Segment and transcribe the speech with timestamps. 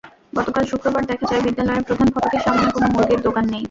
[0.33, 3.59] গতকাল শুক্রবার দেখা যায়, বিদ্যালয়ের প্রধান ফটকের সামনে কোনো মুরগির দোকান নেই।